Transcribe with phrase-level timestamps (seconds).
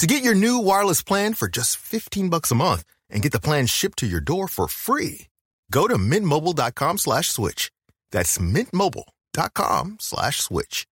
[0.00, 3.38] To get your new wireless plan for just 15 bucks a month and get the
[3.38, 5.26] plan shipped to your door for free,
[5.70, 7.70] go to mintmobile.com slash switch.
[8.10, 10.86] That's mintmobile.com slash switch.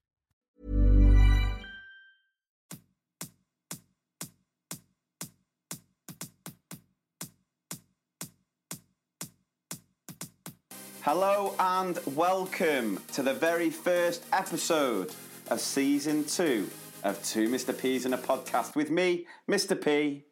[11.01, 15.15] Hello and welcome to the very first episode
[15.51, 16.69] of season two
[17.05, 17.77] of Two Mr.
[17.77, 19.81] P's in a Podcast with me, Mr.
[19.81, 20.25] P.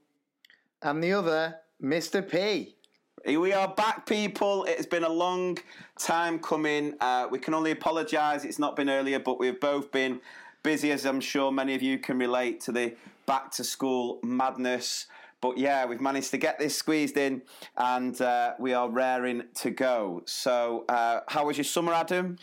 [0.82, 2.28] And the other, Mr.
[2.28, 2.76] P.
[3.24, 4.64] Here we are back, people.
[4.64, 5.58] It's been a long
[5.98, 6.94] time coming.
[7.00, 10.20] Uh, we can only apologise it's not been earlier, but we've both been
[10.62, 12.94] busy, as I'm sure many of you can relate to the
[13.26, 15.06] back to school madness.
[15.40, 17.42] But yeah, we've managed to get this squeezed in,
[17.76, 20.22] and uh, we are raring to go.
[20.26, 22.38] So, uh, how was your summer, Adam?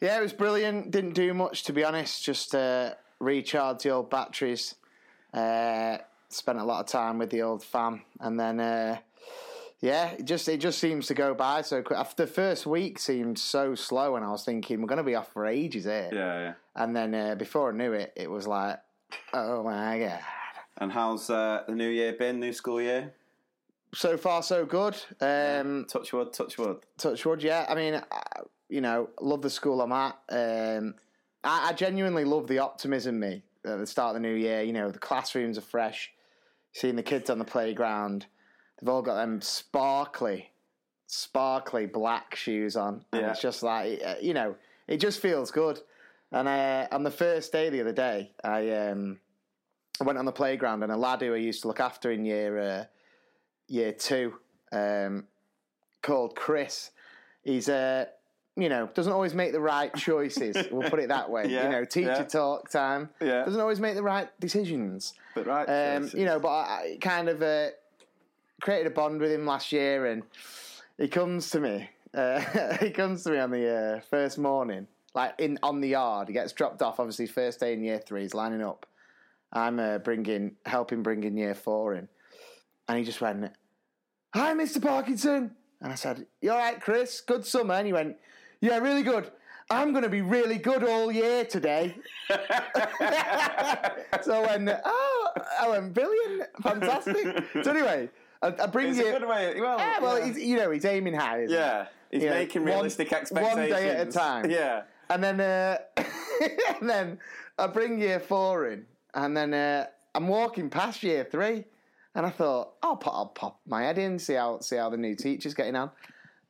[0.00, 0.90] Yeah, it was brilliant.
[0.90, 2.24] Didn't do much, to be honest.
[2.24, 4.74] Just uh, recharge the old batteries.
[5.32, 8.98] Uh, spent a lot of time with the old fam, and then uh,
[9.80, 11.98] yeah, it just it just seems to go by so quick.
[11.98, 15.14] After the first week seemed so slow, and I was thinking we're going to be
[15.14, 16.10] off for ages here.
[16.12, 16.52] Yeah, yeah.
[16.76, 18.78] And then uh, before I knew it, it was like,
[19.32, 20.20] oh my god.
[20.78, 22.40] And how's uh, the new year been?
[22.40, 23.12] New school year?
[23.94, 24.96] So far, so good.
[25.20, 26.78] Um, Touch wood, touch wood.
[26.96, 27.66] touch wood, yeah.
[27.68, 28.22] I mean, I,
[28.70, 30.16] you know, love the school I'm at.
[30.30, 30.94] Um,
[31.44, 34.62] I, I genuinely love the optimism me at the start of the new year.
[34.62, 36.10] You know, the classrooms are fresh.
[36.72, 38.26] Seeing the kids on the playground,
[38.80, 40.50] they've all got them sparkly,
[41.06, 43.30] sparkly black shoes on, and Yeah.
[43.30, 44.56] it's just like uh, you know,
[44.88, 45.80] it just feels good.
[46.30, 49.20] And uh, on the first day the other day, I um,
[50.00, 52.24] I went on the playground, and a lad who I used to look after in
[52.24, 52.84] year uh,
[53.68, 54.38] year two,
[54.72, 55.26] um,
[56.00, 56.90] called Chris.
[57.42, 58.06] He's uh,
[58.56, 60.56] you know, doesn't always make the right choices.
[60.70, 61.46] we'll put it that way.
[61.48, 62.24] Yeah, you know, teacher yeah.
[62.24, 63.08] talk time.
[63.20, 63.44] Yeah.
[63.44, 65.14] Doesn't always make the right decisions.
[65.34, 67.68] But right, Um, you know, but I I kind of uh,
[68.60, 70.22] created a bond with him last year, and
[70.98, 71.88] he comes to me.
[72.14, 76.28] Uh, he comes to me on the uh, first morning, like in on the yard.
[76.28, 77.00] He gets dropped off.
[77.00, 78.20] Obviously, first day in year three.
[78.20, 78.84] He's lining up.
[79.50, 82.08] I'm uh, bringing, helping bring in year four in,
[82.86, 83.50] and he just went,
[84.34, 87.22] "Hi, Mister Parkinson," and I said, "You all right, Chris?
[87.22, 88.18] Good summer?" And he went,
[88.62, 89.30] "Yeah, really good."
[89.70, 91.96] I'm going to be really good all year today.
[94.22, 95.28] so I went, oh,
[95.60, 97.44] I went, brilliant, fantastic.
[97.62, 98.10] So anyway,
[98.42, 99.08] I, I bring It's you.
[99.08, 99.58] a good way.
[99.60, 100.26] Well, Yeah, well, yeah.
[100.26, 101.42] He's, you know, he's aiming high.
[101.42, 103.70] Isn't Yeah, he's You making one- realistic one expectations.
[103.70, 104.50] day at a time.
[104.50, 104.82] Yeah.
[105.08, 105.78] And then, uh,
[106.80, 107.18] and then
[107.58, 108.84] I bring year four in,
[109.14, 111.64] and then uh, I'm walking past year three,
[112.14, 114.96] and I thought, I'll pop, I'll pop my head in, see how see how the
[114.96, 115.88] new teacher's getting on.
[115.88, 115.90] I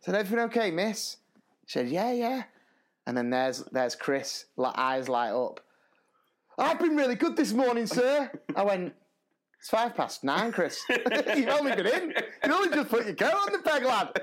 [0.01, 1.19] said, everything okay, miss?
[1.73, 2.43] She said, yeah, yeah.
[3.07, 5.61] And then there's there's Chris, like, eyes light up.
[6.59, 8.31] I've been really good this morning, sir.
[8.55, 8.93] I went,
[9.59, 10.79] it's five past nine, Chris.
[10.91, 12.15] You've only been in.
[12.45, 14.21] You've only just put your coat on the peg, lad.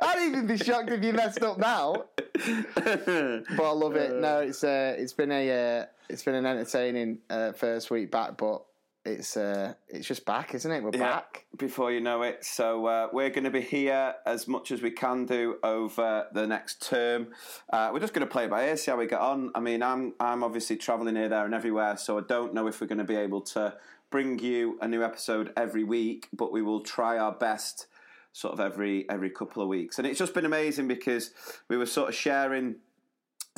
[0.00, 2.04] I'd even be shocked if you messed up now.
[2.36, 4.14] But I love it.
[4.14, 8.36] No, it's uh, it's been a uh, it's been an entertaining uh, first week back,
[8.36, 8.62] but
[9.04, 10.82] it's uh, it's just back, isn't it?
[10.82, 11.46] We're Yeah, back.
[11.56, 12.44] before you know it.
[12.44, 16.46] So uh, we're going to be here as much as we can do over the
[16.46, 17.28] next term.
[17.72, 19.50] Uh, we're just going to play it by ear, see how we get on.
[19.54, 22.80] I mean, I'm I'm obviously travelling here, there, and everywhere, so I don't know if
[22.80, 23.74] we're going to be able to
[24.10, 27.86] bring you a new episode every week, but we will try our best.
[28.34, 31.32] Sort of every every couple of weeks, and it's just been amazing because
[31.68, 32.76] we were sort of sharing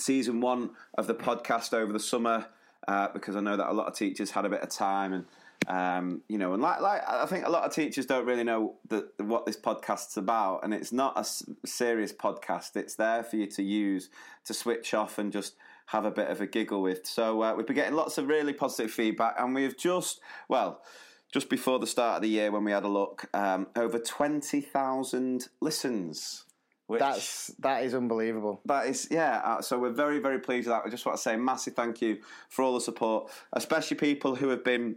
[0.00, 2.46] season one of the podcast over the summer
[2.88, 5.24] uh, because I know that a lot of teachers had a bit of time and
[5.66, 8.74] um, you know and like like I think a lot of teachers don't really know
[8.88, 12.76] the, what this podcast's about and it's not a s- serious podcast.
[12.76, 14.10] It's there for you to use
[14.44, 15.54] to switch off and just
[15.86, 17.06] have a bit of a giggle with.
[17.06, 20.82] So uh, we've been getting lots of really positive feedback and we've just well
[21.32, 25.48] just before the start of the year when we had a look um, over 20,000
[25.60, 26.44] listens
[26.86, 28.60] which That's that is unbelievable.
[28.66, 29.40] that is, yeah.
[29.44, 30.84] Uh, so we're very, very pleased with that.
[30.84, 32.18] We just want to say a massive thank you
[32.50, 34.96] for all the support, especially people who have been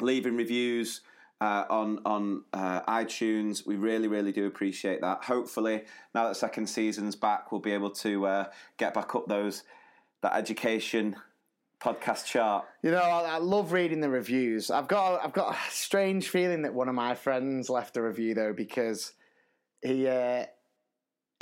[0.00, 1.02] leaving reviews
[1.40, 3.64] uh, on on uh, iTunes.
[3.64, 5.24] We really, really do appreciate that.
[5.24, 5.84] Hopefully,
[6.14, 8.44] now that second season's back, we'll be able to uh,
[8.76, 9.62] get back up those
[10.22, 11.16] that education
[11.80, 12.64] podcast chart.
[12.82, 14.70] You know, I, I love reading the reviews.
[14.70, 18.34] I've got I've got a strange feeling that one of my friends left a review
[18.34, 19.12] though because
[19.82, 20.46] he uh,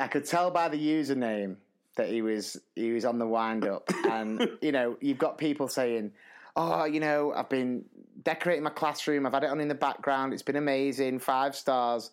[0.02, 1.56] I could tell by the username
[1.96, 5.68] that he was he was on the wind up and you know, you've got people
[5.68, 6.12] saying,
[6.56, 7.84] "Oh, you know, I've been
[8.24, 9.26] decorating my classroom.
[9.26, 10.32] I've had it on in the background.
[10.32, 11.18] It's been amazing.
[11.20, 12.10] 5 stars."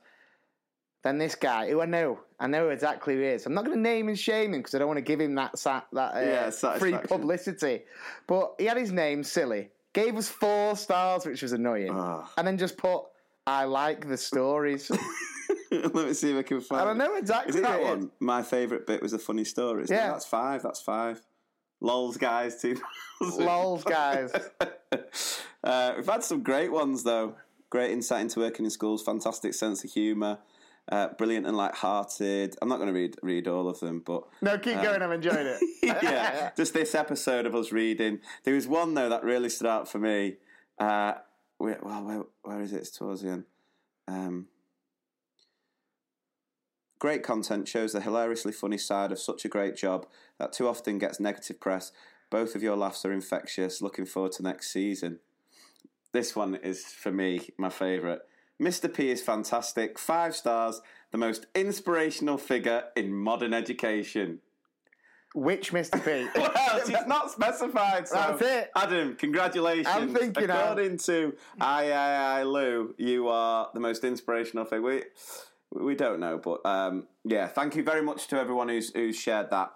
[1.01, 3.45] Then this guy, who I know, I know exactly who he is.
[3.45, 5.33] I'm not going to name and shame him because I don't want to give him
[5.35, 7.83] that sa- that uh, Yeah, free publicity.
[8.27, 12.29] But he had his name silly, gave us four stars, which was annoying, Ah.
[12.37, 13.03] and then just put,
[13.47, 14.91] "I like the stories."
[15.93, 16.81] Let me see if I can find.
[16.81, 17.89] I don't know Is exactly it that who it is.
[17.89, 18.11] one?
[18.19, 19.89] My favourite bit was the funny stories.
[19.89, 20.11] No, Yeah.
[20.11, 20.63] that's five.
[20.63, 21.21] That's five.
[21.81, 22.75] Lols, guys, too.
[23.21, 24.31] Lols, guys.
[25.63, 27.35] uh, we've had some great ones though.
[27.69, 29.03] Great insight into working in schools.
[29.03, 30.39] Fantastic sense of humour.
[30.91, 32.55] Uh, brilliant and light-hearted.
[32.61, 35.03] I'm not going to read read all of them, but No, keep going.
[35.03, 35.59] I'm enjoying it.
[35.83, 38.19] yeah, just this episode of us reading.
[38.43, 40.37] There was one though that really stood out for me.
[40.79, 41.13] Uh,
[41.59, 42.77] where, well, where, where is it?
[42.77, 43.43] It's towards the end.
[44.07, 44.47] Um,
[46.99, 50.05] great content shows the hilariously funny side of such a great job
[50.37, 51.91] that too often gets negative press.
[52.29, 53.81] Both of your laughs are infectious.
[53.81, 55.19] Looking forward to next season.
[56.11, 58.19] This one is for me my favourite.
[58.61, 58.93] Mr.
[58.93, 59.97] P is fantastic.
[59.97, 60.81] Five stars.
[61.11, 64.39] The most inspirational figure in modern education.
[65.33, 66.03] Which Mr.
[66.03, 66.27] P?
[66.39, 68.07] Well, it's not specified.
[68.07, 68.15] So.
[68.15, 68.71] That's it.
[68.75, 69.87] Adam, congratulations.
[69.87, 70.71] I'm thinking now.
[70.71, 75.03] According to I, I, I, Lou, you are the most inspirational thing.
[75.71, 79.51] We, don't know, but um, yeah, thank you very much to everyone who's, who's shared
[79.51, 79.71] that.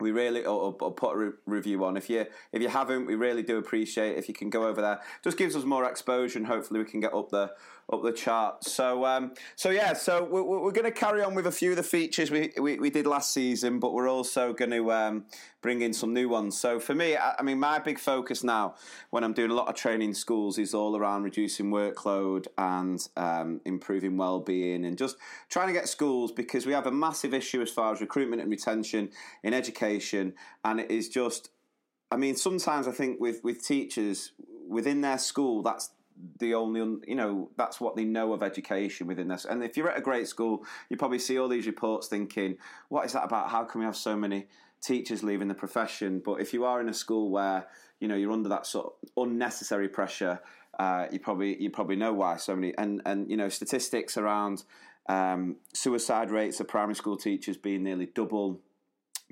[0.00, 1.96] We really, or, or put a re- review on.
[1.96, 5.00] If you if you haven't, we really do appreciate if you can go over there.
[5.24, 7.50] Just gives us more exposure, and hopefully we can get up the
[7.92, 8.64] up the chart.
[8.64, 11.76] So um, so yeah, so we're, we're going to carry on with a few of
[11.76, 15.24] the features we, we, we did last season, but we're also going to um,
[15.62, 16.58] bring in some new ones.
[16.58, 18.74] So for me, I, I mean, my big focus now
[19.10, 23.06] when I'm doing a lot of training in schools is all around reducing workload and
[23.16, 25.16] um, improving well-being and just
[25.48, 28.50] trying to get schools because we have a massive issue as far as recruitment and
[28.50, 29.10] retention
[29.42, 30.34] in education,
[30.64, 31.50] and it is just
[32.10, 34.32] I mean, sometimes I think with, with teachers
[34.66, 35.90] within their school, that's
[36.38, 39.44] the only, you know, that's what they know of education within this.
[39.44, 42.56] And if you're at a great school, you probably see all these reports thinking,
[42.88, 43.50] what is that about?
[43.50, 44.46] How can we have so many
[44.80, 46.20] teachers leaving the profession?
[46.24, 47.66] But if you are in a school where,
[48.00, 50.40] you know, you're under that sort of unnecessary pressure,
[50.78, 54.62] uh, you probably you probably know why so many and and you know statistics around
[55.08, 58.60] um, suicide rates of primary school teachers being nearly double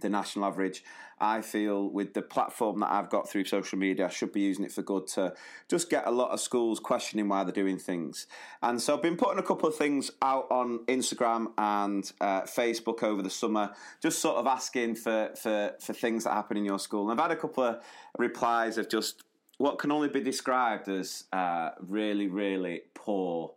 [0.00, 0.84] the national average.
[1.18, 4.66] I feel with the platform that I've got through social media, I should be using
[4.66, 5.34] it for good to
[5.66, 8.26] just get a lot of schools questioning why they're doing things.
[8.62, 13.02] And so I've been putting a couple of things out on Instagram and uh, Facebook
[13.02, 13.72] over the summer,
[14.02, 17.10] just sort of asking for, for, for things that happen in your school.
[17.10, 17.82] And I've had a couple of
[18.18, 19.22] replies of just
[19.56, 23.54] what can only be described as uh, really, really poor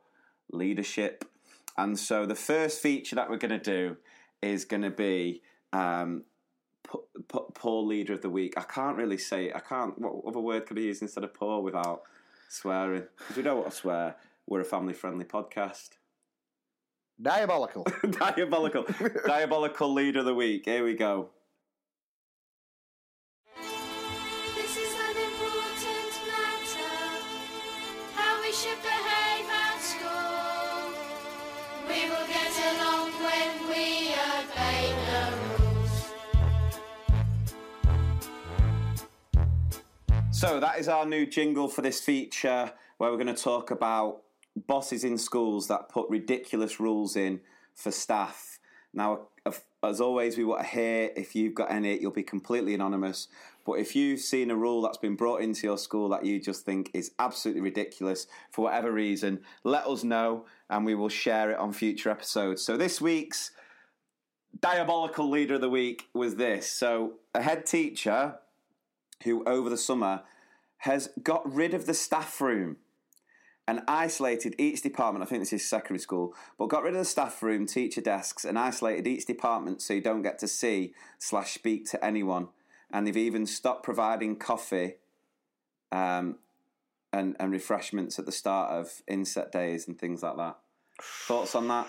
[0.51, 1.25] leadership.
[1.77, 3.97] And so the first feature that we're going to do
[4.41, 5.41] is going to be
[5.73, 6.23] um,
[6.91, 6.99] p-
[7.31, 8.53] p- poor leader of the week.
[8.57, 9.51] I can't really say.
[9.53, 9.99] I can't.
[9.99, 12.01] What other word could I use instead of poor without
[12.49, 13.03] swearing?
[13.17, 14.15] Because we know what I swear.
[14.47, 15.89] We're a family friendly podcast.
[17.21, 17.85] Diabolical.
[18.09, 18.85] Diabolical.
[19.25, 20.65] Diabolical leader of the week.
[20.65, 21.29] Here we go.
[40.39, 44.21] So that is our new jingle for this feature, where we're going to talk about
[44.55, 47.41] bosses in schools that put ridiculous rules in
[47.75, 48.57] for staff.
[48.93, 49.27] Now,
[49.83, 51.99] as always, we want to hear if you've got any.
[51.99, 53.27] You'll be completely anonymous.
[53.65, 56.63] But if you've seen a rule that's been brought into your school that you just
[56.65, 61.59] think is absolutely ridiculous for whatever reason, let us know and we will share it
[61.59, 62.61] on future episodes.
[62.61, 63.51] So this week's
[64.61, 66.71] diabolical leader of the week was this.
[66.71, 68.35] So a head teacher
[69.23, 70.23] who over the summer
[70.79, 72.77] has got rid of the staff room
[73.67, 75.23] and isolated each department.
[75.23, 78.43] I think this is secondary school, but got rid of the staff room, teacher desks,
[78.43, 82.47] and isolated each department so you don't get to see slash speak to anyone.
[82.91, 84.95] And they've even stopped providing coffee
[85.91, 86.37] um,
[87.13, 90.57] and and refreshments at the start of inset days and things like that.
[91.01, 91.87] Thoughts on that?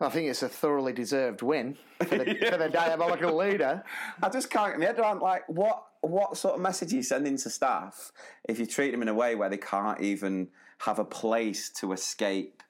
[0.00, 3.84] I think it's a thoroughly deserved win for the, for the diabolical leader.
[4.22, 7.02] I just can't get my head around like what what sort of message are you
[7.02, 8.12] sending to staff
[8.44, 11.92] if you treat them in a way where they can't even have a place to
[11.92, 12.62] escape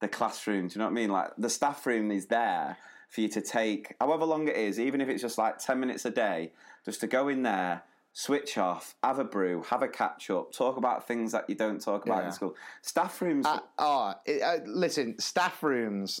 [0.00, 0.68] the classroom?
[0.68, 1.10] Do you know what I mean?
[1.10, 2.76] Like the staff room is there
[3.08, 6.04] for you to take however long it is, even if it's just like ten minutes
[6.04, 6.52] a day,
[6.84, 7.82] just to go in there,
[8.12, 11.80] switch off, have a brew, have a catch up, talk about things that you don't
[11.80, 12.26] talk about Yeah.
[12.26, 12.54] in school.
[12.82, 13.46] Staff rooms.
[13.46, 16.20] Uh, oh, it, uh, listen, staff rooms.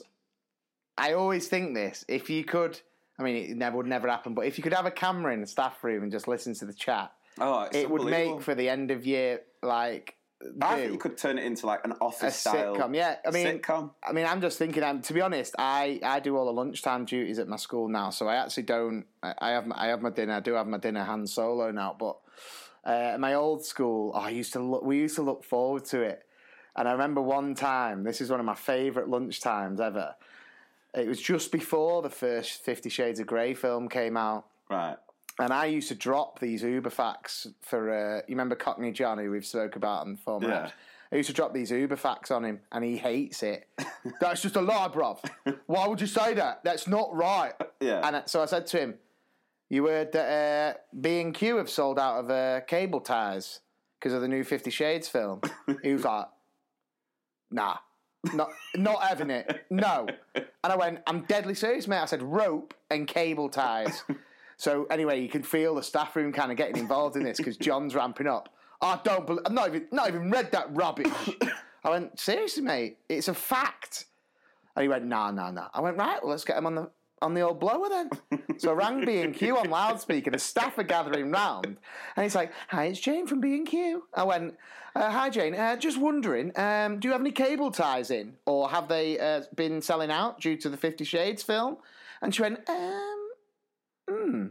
[0.96, 2.04] I always think this.
[2.08, 2.80] If you could,
[3.18, 4.34] I mean, it never would never happen.
[4.34, 6.64] But if you could have a camera in the staff room and just listen to
[6.64, 10.14] the chat, oh, it would make for the end of year like.
[10.62, 12.94] I think you could turn it into like an office style sitcom.
[12.94, 13.90] Yeah, I mean, sitcom.
[14.08, 14.84] I mean, I'm just thinking.
[14.84, 18.10] I'm, to be honest, I, I do all the lunchtime duties at my school now,
[18.10, 19.04] so I actually don't.
[19.20, 20.34] I, I have my, I have my dinner.
[20.34, 22.18] I do have my dinner hand solo now, but
[22.84, 24.84] uh, my old school, oh, I used to look.
[24.84, 26.22] We used to look forward to it,
[26.76, 28.04] and I remember one time.
[28.04, 30.14] This is one of my favourite lunch times ever.
[30.98, 34.46] It was just before the first Fifty Shades of Grey film came out.
[34.68, 34.96] Right.
[35.38, 39.30] And I used to drop these Uber facts for, uh, you remember Cockney John, who
[39.30, 40.70] we've spoke about in the former Yeah.
[41.12, 43.66] I used to drop these Uber facts on him, and he hates it.
[44.20, 45.18] That's just a lie, bruv.
[45.66, 46.62] Why would you say that?
[46.64, 47.52] That's not right.
[47.80, 48.06] Yeah.
[48.06, 48.94] And so I said to him,
[49.70, 53.60] "You heard that uh, B and Q have sold out of uh, cable ties
[53.98, 55.40] because of the new Fifty Shades film."
[55.82, 56.26] he was like,
[57.50, 57.78] "Nah,
[58.34, 59.64] not not having it.
[59.70, 64.02] No." And I went, "I'm deadly serious, mate." I said, "Rope and cable ties."
[64.56, 67.56] so anyway, you can feel the staff room kind of getting involved in this because
[67.56, 68.48] John's ramping up.
[68.80, 69.26] I don't.
[69.26, 69.42] believe.
[69.46, 71.12] I've not even not even read that rubbish.
[71.84, 74.06] I went, "Seriously, mate, it's a fact."
[74.76, 76.90] And he went, "Nah, nah, nah." I went, "Right, well, let's get him on the
[77.22, 78.10] on the old blower then."
[78.58, 80.30] so I rang B and Q on loudspeaker.
[80.30, 84.04] The staff are gathering round, and he's like, "Hi, it's Jane from B and Q."
[84.14, 84.56] I went,
[84.94, 85.54] uh, "Hi, Jane.
[85.54, 89.42] Uh, just wondering, um, do you have any cable ties in, or have they uh,
[89.54, 91.78] been selling out due to the Fifty Shades film?"
[92.22, 93.28] And she went, "Um,
[94.08, 94.46] hmm,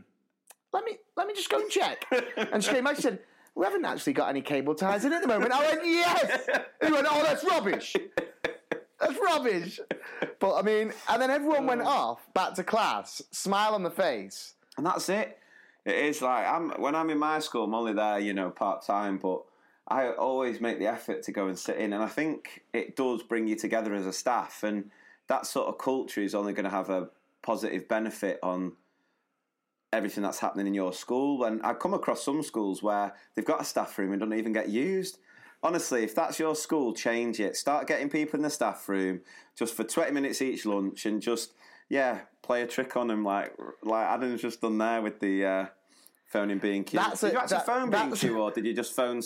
[0.73, 2.05] let me let me just go and check."
[2.51, 2.95] and she came back.
[2.95, 3.19] She said.
[3.55, 5.51] We haven't actually got any cable ties in at the moment.
[5.51, 6.47] I went, yes.
[6.85, 7.95] He went, oh, that's rubbish.
[8.99, 9.79] That's rubbish.
[10.39, 14.53] But I mean, and then everyone went off back to class, smile on the face.
[14.77, 15.39] And that's it.
[15.85, 18.85] It is like I'm when I'm in my school, I'm only there, you know, part
[18.85, 19.43] time, but
[19.87, 23.23] I always make the effort to go and sit in, and I think it does
[23.23, 24.91] bring you together as a staff, and
[25.27, 27.09] that sort of culture is only going to have a
[27.41, 28.73] positive benefit on
[29.93, 31.45] everything that's happening in your school.
[31.45, 34.53] And I've come across some schools where they've got a staff room and don't even
[34.53, 35.19] get used.
[35.63, 37.55] Honestly, if that's your school, change it.
[37.55, 39.21] Start getting people in the staff room
[39.57, 41.53] just for 20 minutes each lunch and just,
[41.89, 45.65] yeah, play a trick on them like like Adam's just done there with the uh,
[46.27, 46.99] phoning B and Q.
[46.99, 49.21] That's did it, you actually that- phone B and Q or did you just phone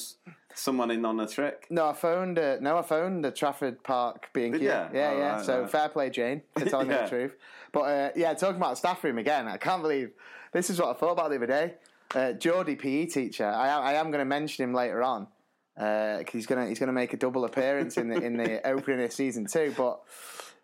[0.55, 1.67] someone in on a trick?
[1.69, 2.39] No, I phoned.
[2.39, 4.67] Uh, no, I phoned the Trafford Park B and Q.
[4.67, 4.87] ya?
[4.93, 5.35] Yeah, Oh, yeah.
[5.35, 5.69] right, so right.
[5.69, 7.35] fair play, Jane, for telling me the truth.
[7.73, 10.11] But uh, yeah, talking about the staff room again, I can't believe
[10.53, 11.73] this is what I thought about the other day.
[12.15, 13.45] Uh, Geordie, PE teacher.
[13.47, 15.27] I, I am going to mention him later on
[15.75, 19.03] because he's going to he's to make a double appearance in the in the opening
[19.05, 19.73] of season two.
[19.77, 20.01] But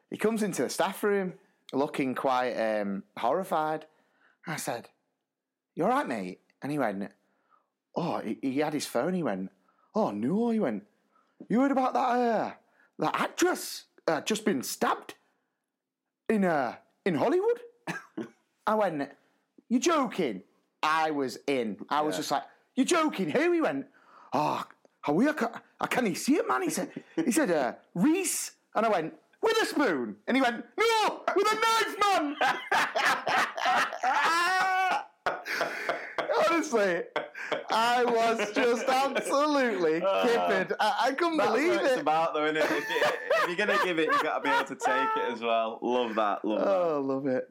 [0.09, 1.33] he comes into the staff room
[1.73, 3.85] looking quite um, horrified.
[4.45, 4.89] I said,
[5.75, 7.11] "You all right, mate?" And he went,
[7.95, 9.13] "Oh, he, he had his phone.
[9.13, 9.49] He went,
[9.95, 10.83] oh no." He went,
[11.49, 12.51] "You heard about that uh,
[12.99, 15.15] that actress uh, just been stabbed
[16.29, 17.59] in uh, in Hollywood?"
[18.67, 19.09] I went,
[19.69, 20.43] "You joking?"
[20.83, 21.77] I was in.
[21.89, 22.19] I was Yeah.
[22.19, 22.43] just like,
[22.75, 23.51] "You joking?" Who?
[23.51, 23.87] He went,
[24.33, 24.63] "Oh,
[25.07, 28.89] I ca- I can't see it, man." He said, "He said uh, Reese," and I
[28.89, 29.13] went.
[29.39, 32.35] With a spoon, and he went, "No, with a knife, man."
[36.49, 37.03] Honestly,
[37.69, 40.73] I was just absolutely kipped.
[40.79, 42.01] I, I couldn't believe what it's it.
[42.01, 42.57] about, though, it?
[42.57, 45.41] If, you, going to give it, you've got to be able to take it as
[45.41, 45.79] well.
[45.81, 46.43] Love that.
[46.43, 46.67] Love that.
[46.67, 47.49] Oh, love it.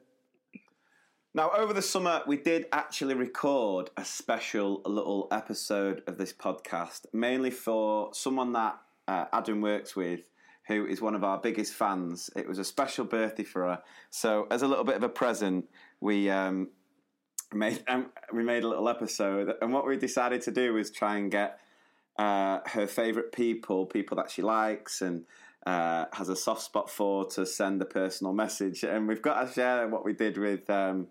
[1.37, 7.05] Now, over the summer, we did actually record a special little episode of this podcast,
[7.13, 10.31] mainly for someone that uh, Adam works with,
[10.65, 12.31] who is one of our biggest fans.
[12.35, 15.69] It was a special birthday for her, so as a little bit of a present,
[16.01, 16.69] we um,
[17.53, 19.53] made um, we made a little episode.
[19.61, 21.59] And what we decided to do was try and get
[22.17, 25.23] uh, her favourite people, people that she likes and
[25.67, 28.83] uh, has a soft spot for, to send a personal message.
[28.83, 31.09] And we've got to share what we did with um,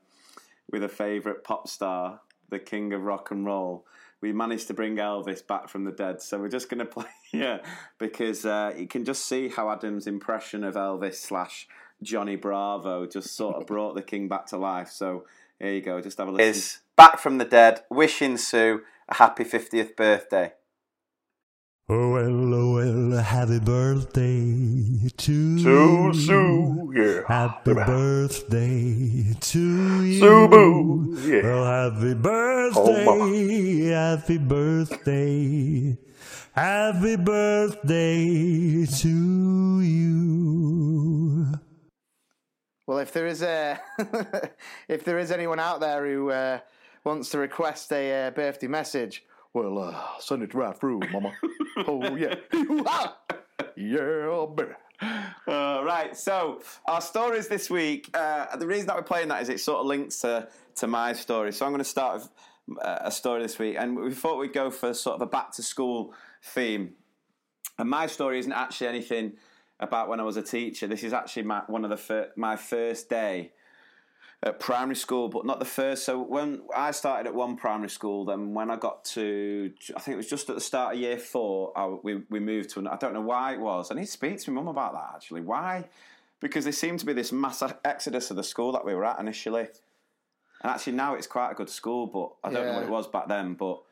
[0.71, 2.21] with a favourite pop star,
[2.51, 3.87] the king of rock and roll.
[4.21, 7.05] We managed to bring Elvis back from the dead, so we're just going to play,
[7.33, 7.59] yeah,
[7.99, 11.69] because uh, you can just see how Adam's impression of Elvis slash
[12.03, 14.91] Johnny Bravo just sort of brought the king back to life.
[14.91, 15.25] So
[15.59, 16.49] here you go, just have a listen.
[16.49, 20.53] Is back from the dead, wishing Sue a happy fiftieth birthday.
[21.89, 26.13] Oh well, oh well, happy birthday to To you.
[26.15, 27.21] Sue, yeah.
[27.29, 30.19] Happy birthday to you.
[30.19, 31.43] Sue Boo, yeah.
[31.45, 35.97] Well, happy Oh, birthday, happy birthday,
[36.57, 41.47] happy birthday to you.
[42.89, 43.81] Well, if there is a,
[44.89, 46.59] if there is anyone out there who uh,
[47.05, 49.23] wants to request a uh, birthday message.
[49.57, 51.33] Well, uh, send it right through, Mama.
[51.87, 52.35] oh yeah,
[53.75, 54.73] yeah, baby.
[55.01, 58.11] Uh, right, so our stories this week.
[58.13, 61.15] Uh, the reason that we're playing that is it sort of links to, to my
[61.15, 61.55] story.
[61.55, 62.21] So I'm going to start
[62.69, 65.27] with uh, a story this week, and we thought we'd go for sort of a
[65.27, 66.93] back to school theme.
[67.79, 69.39] And my story isn't actually anything
[69.81, 70.87] about when I was a teacher.
[70.87, 73.53] This is actually my, one of the fir- my first day
[74.47, 76.05] at primary school, but not the first.
[76.05, 80.15] So when I started at one primary school, then when I got to, I think
[80.15, 82.81] it was just at the start of year four, I, we we moved to.
[82.81, 83.91] An, I don't know why it was.
[83.91, 85.41] I need to speak to my mum about that actually.
[85.41, 85.89] Why?
[86.39, 89.19] Because there seemed to be this mass exodus of the school that we were at
[89.19, 89.67] initially,
[90.63, 93.09] and actually now it's quite a good school, but I don't know what it was
[93.09, 93.55] back then.
[93.55, 93.83] But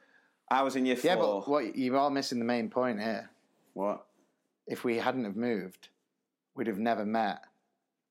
[0.49, 1.11] I was in year four.
[1.11, 3.30] Yeah, but what you are missing the main point here.
[3.73, 4.06] what?
[4.66, 5.88] If we hadn't have moved,
[6.54, 7.44] we'd have never met.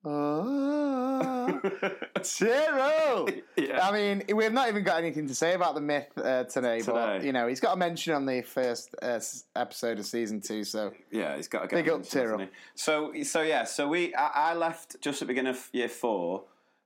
[0.05, 1.61] Oh,
[2.23, 3.25] zero.
[3.55, 3.87] Yeah.
[3.87, 7.23] I mean, we've not even got anything to say about the myth uh, today, but
[7.23, 9.19] you know, he's got a mention on the first uh,
[9.55, 10.63] episode of season two.
[10.63, 12.39] So Yeah, he's got to Big get up, hasn't Tyrrell.
[12.39, 12.47] he?
[12.75, 16.43] So, so yeah, so we, I, I left just at the beginning of year four.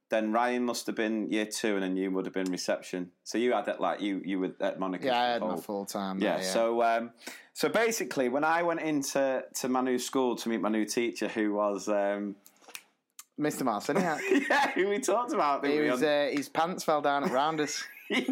[0.09, 3.11] Then Ryan must have been year two, and then you would have been reception.
[3.25, 5.07] So you had it like you, you were at Monica.
[5.07, 6.21] yeah, I had my full time.
[6.21, 6.51] Yeah, there, yeah.
[6.53, 7.11] So, um,
[7.53, 11.27] so basically, when I went into to my new school to meet my new teacher,
[11.27, 12.37] who was, um,
[13.39, 13.63] Mr.
[13.63, 14.17] Marson, yeah,
[14.49, 17.83] yeah, who we talked about, he was, uh, his pants fell down at Rounders.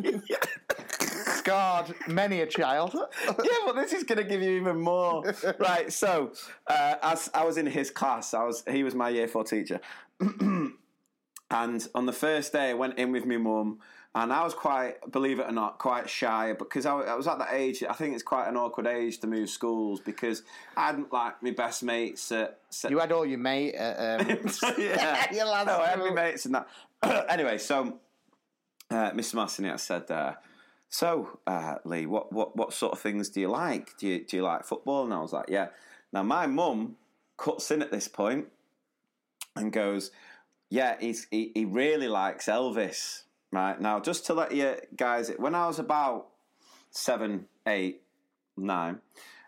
[1.38, 2.96] Scarred many a child.
[3.28, 3.34] yeah,
[3.66, 5.36] but this is going to give you even more.
[5.60, 5.92] right.
[5.94, 6.32] So,
[6.68, 9.80] uh, as I was in his class, I was he was my year four teacher,
[10.20, 10.74] and
[11.52, 13.80] on the first day, I went in with my mum,
[14.16, 17.38] and I was quite, believe it or not, quite shy because I, I was at
[17.40, 17.84] that age.
[17.84, 20.44] I think it's quite an awkward age to move schools because
[20.78, 22.58] I hadn't like my best mates at.
[22.90, 23.76] You had all your mate.
[23.76, 24.28] At, um,
[24.78, 26.14] yeah, Your no, I school.
[26.14, 26.68] mates and that.
[27.30, 28.00] anyway, so
[28.90, 29.34] uh, Mr.
[29.34, 30.36] Massini said, uh,
[30.88, 33.98] "So, uh, Lee, what, what what sort of things do you like?
[33.98, 35.68] Do you do you like football?" And I was like, "Yeah."
[36.14, 36.96] Now my mum
[37.36, 38.48] cuts in at this point
[39.58, 40.12] and goes,
[40.70, 43.25] "Yeah, he's he, he really likes Elvis."
[43.56, 46.28] Right now, just to let you guys, when I was about
[46.92, 48.02] seven, eight,
[48.58, 49.00] nine.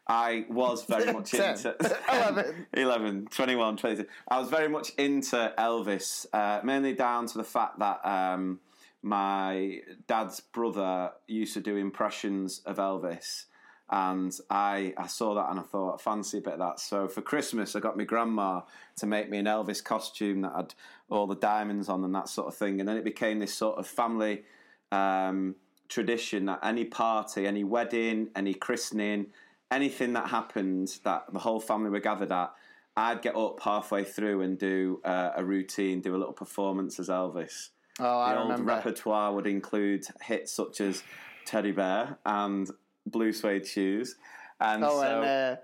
[0.08, 1.76] I was very much into
[2.10, 2.68] 11.
[2.74, 4.06] 11, 21, 22.
[4.30, 8.62] I was very much into Elvis, uh, mainly down to the fact that um,
[9.02, 13.47] my dad's brother used to do impressions of Elvis.
[13.90, 16.80] And I, I saw that and I thought, I fancy a bit of that.
[16.80, 18.62] So for Christmas, I got my grandma
[18.98, 20.74] to make me an Elvis costume that had
[21.10, 22.80] all the diamonds on and that sort of thing.
[22.82, 24.44] And then it became this sort of family
[24.92, 25.56] um,
[25.88, 29.28] tradition that any party, any wedding, any christening,
[29.72, 32.54] anything that happened that the whole family were gathered at,
[32.98, 37.08] I'd get up halfway through and do uh, a routine, do a little performance as
[37.10, 37.70] Elvis.
[38.00, 38.74] Oh, The I old remember.
[38.74, 41.04] repertoire would include hits such as
[41.46, 42.70] Teddy Bear and
[43.10, 44.16] Blue Suede Shoes.
[44.60, 45.56] And Oh, so, and uh,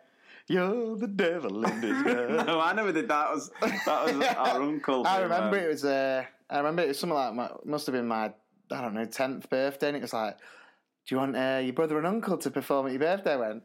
[0.47, 2.45] you're the devil in disguise.
[2.47, 3.31] no, I never did that.
[3.31, 5.05] Was that was our uncle?
[5.07, 5.85] I remember um, it was.
[5.85, 8.31] Uh, I remember it was something like my, must have been my
[8.71, 11.97] I don't know tenth birthday, and it was like, "Do you want uh, your brother
[11.97, 13.63] and uncle to perform at your birthday?" I went,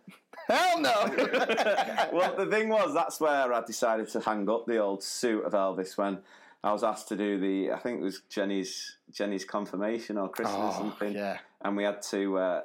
[0.49, 0.93] "Hell no!"
[2.13, 5.53] well, the thing was, that's where I decided to hang up the old suit of
[5.53, 6.19] Elvis when
[6.65, 7.73] I was asked to do the.
[7.73, 11.13] I think it was Jenny's Jenny's confirmation or Christmas or Oh, something.
[11.13, 11.39] yeah.
[11.63, 12.39] and we had to.
[12.39, 12.61] Uh,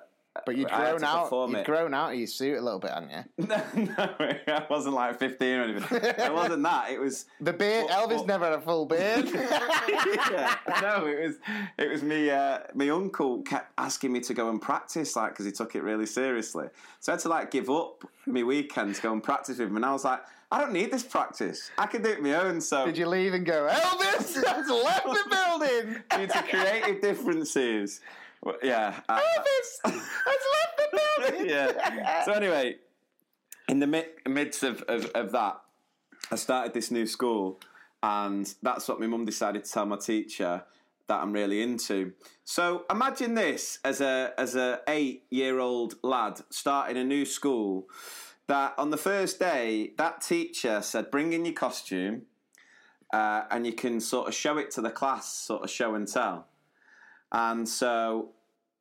[0.46, 1.32] but you'd I grown out.
[1.32, 1.65] You'd it.
[1.65, 3.46] grown out of your suit a little bit, hadn't you?
[3.48, 4.15] no, no,
[4.48, 6.00] I wasn't like fifteen or anything.
[6.02, 6.91] it wasn't that.
[6.91, 7.26] It was.
[7.41, 7.88] The beard.
[7.89, 9.26] Elvis never had a full beard.
[9.34, 11.36] yeah, no, it was
[11.78, 12.30] it was me.
[12.30, 15.84] Uh, my uncle kept asking me to go and practice, like because he took it
[15.84, 16.67] really seriously.
[17.00, 19.76] So I had to like give up my weekend to go and practice with him,
[19.76, 20.22] and I was like,
[20.54, 21.72] I don't need this practice.
[21.78, 22.62] I can do it my own.
[22.62, 26.04] So Did you leave and go, Elvis has left the building?
[26.15, 28.02] due to creative differences,
[28.43, 30.99] well, yeah, I- Elvis has left the
[31.32, 31.49] building.
[31.49, 32.25] yeah.
[32.25, 32.77] So anyway,
[33.69, 35.62] in the mi- midst of, of, of that,
[36.32, 37.60] I started this new school,
[38.01, 40.63] and that's what my mum decided to tell my teacher
[41.08, 42.13] that I'm really into.
[42.43, 47.88] So imagine this as a as a eight year old lad starting a new school.
[48.47, 52.23] That on the first day, that teacher said, "Bring in your costume,
[53.13, 56.08] uh, and you can sort of show it to the class, sort of show and
[56.08, 56.47] tell."
[57.34, 58.30] And so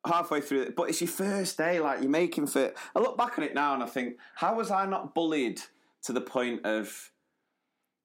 [0.05, 2.73] halfway through but it's your first day, like you're making for.
[2.95, 5.61] I look back on it now and I think, how was I not bullied
[6.03, 7.11] to the point of,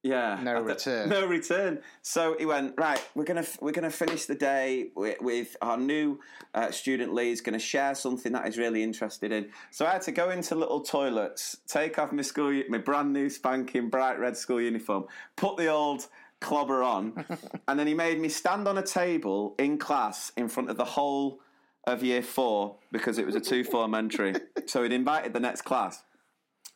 [0.05, 1.09] yeah, No return.
[1.11, 1.81] no return.
[2.03, 3.05] So he went right.
[3.17, 6.21] We're gonna we're gonna finish the day with, with our new
[6.55, 7.43] uh, student lead.
[7.43, 9.51] Going to share something that he's really interested in.
[9.73, 13.29] So I had to go into little toilets, take off my school, my brand new
[13.29, 15.05] spanking bright red school uniform,
[15.37, 16.07] put the old
[16.41, 17.25] clobber on,
[17.69, 20.85] and then he made me stand on a table in class in front of the
[20.85, 21.41] whole
[21.87, 24.35] of year four because it was a two form entry.
[24.67, 26.03] So he'd invited the next class.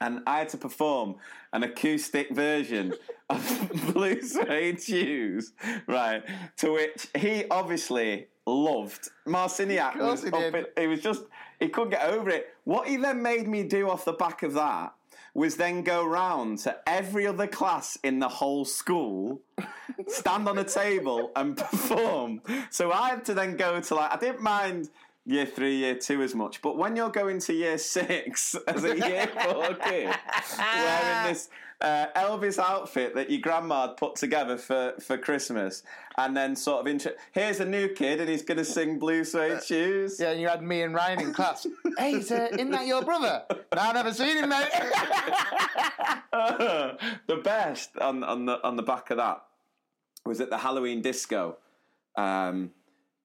[0.01, 1.17] And I had to perform
[1.53, 2.95] an acoustic version
[3.29, 5.53] of Blue Suede Shoes,
[5.87, 6.23] right?
[6.59, 9.11] To which he obviously loved.
[9.27, 10.55] Marciniak was he up did.
[10.55, 11.23] in- he was just
[11.61, 12.49] he couldn't get over it.
[12.65, 14.95] What he then made me do off the back of that
[15.35, 19.41] was then go round to every other class in the whole school,
[20.07, 22.43] stand on a table and perform.
[22.71, 24.91] So I had to then go to like I didn't mind
[25.25, 28.97] year three, year two as much, but when you're going to year six as a
[28.97, 30.15] year four kid,
[30.59, 31.49] wearing this
[31.83, 35.83] uh, Elvis outfit that your grandma had put together for, for Christmas,
[36.17, 39.25] and then sort of intro- here's a new kid and he's going to sing Blue
[39.25, 40.19] Suede Shoes.
[40.21, 41.67] Yeah, and you had me and Ryan in class.
[41.99, 43.43] hey, is, uh, isn't that your brother?
[43.51, 44.69] No, I've never seen him, mate.
[46.33, 49.43] the best on, on the on the back of that
[50.25, 51.59] was at the Halloween disco.
[52.17, 52.71] Um,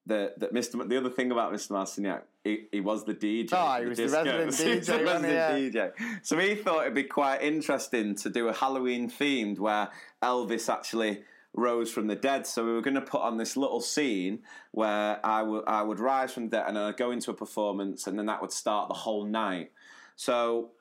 [0.05, 0.87] the, the Mr.
[0.87, 1.71] The other thing about Mr.
[1.71, 3.49] Marciniak, he, he was the DJ.
[3.53, 4.23] Oh, he was the disco.
[4.23, 5.03] resident He was the DJ, he?
[5.03, 6.25] resident DJ.
[6.25, 9.89] So he thought it'd be quite interesting to do a Halloween themed where
[10.21, 11.21] Elvis actually
[11.53, 12.47] rose from the dead.
[12.47, 14.39] So we were going to put on this little scene
[14.71, 18.27] where I would rise from the dead and I'd go into a performance, and then
[18.27, 19.71] that would start the whole night.
[20.15, 20.71] So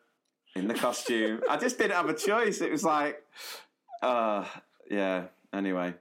[0.57, 1.41] in the costume.
[1.49, 2.61] I just didn't have a choice.
[2.61, 3.23] It was like,
[4.03, 4.45] uh,
[4.91, 5.25] yeah.
[5.53, 5.95] Anyway,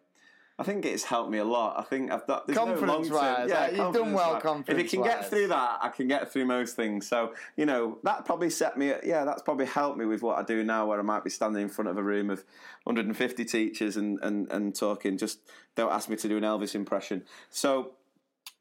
[0.58, 1.78] I think it's helped me a lot.
[1.78, 4.86] I think I've got there's no long-term- uh, you've done well confidence-wise.
[4.86, 7.08] If you can get through that, I can get through most things.
[7.08, 8.94] So you know that probably set me.
[9.04, 11.62] Yeah, that's probably helped me with what I do now, where I might be standing
[11.62, 12.46] in front of a room of
[12.86, 15.18] 150 teachers and and and talking.
[15.18, 15.40] Just
[15.76, 17.24] don't ask me to do an Elvis impression.
[17.50, 17.92] So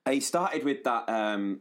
[0.08, 1.08] he started with that.
[1.08, 1.60] Um,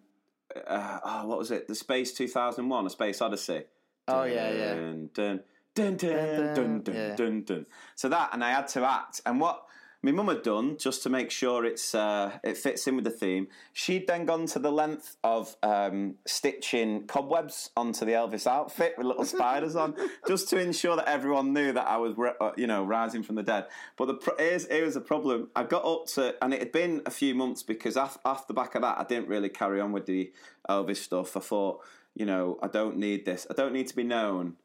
[0.68, 1.68] uh, oh, what was it?
[1.68, 3.64] The Space 2001, A Space Odyssey.
[4.08, 4.74] Oh, yeah, yeah.
[4.76, 5.40] Dun, dun,
[5.76, 7.16] dun, dun, Dun, dun, dun, yeah.
[7.16, 7.66] dun, dun.
[7.96, 9.22] So that, and I had to act.
[9.26, 9.64] And what
[10.04, 13.10] my mum had done, just to make sure it's uh, it fits in with the
[13.10, 18.96] theme, she'd then gone to the length of um, stitching cobwebs onto the Elvis outfit
[18.98, 19.96] with little spiders on,
[20.28, 23.44] just to ensure that everyone knew that I was, uh, you know, rising from the
[23.44, 23.68] dead.
[23.96, 25.50] But the pro- here's, here's the problem.
[25.56, 28.54] I got up to, and it had been a few months because off, off the
[28.54, 30.34] back of that, I didn't really carry on with the
[30.70, 31.38] Elvis stuff.
[31.38, 31.80] I thought,
[32.14, 33.48] you know, I don't need this.
[33.50, 34.58] I don't need to be known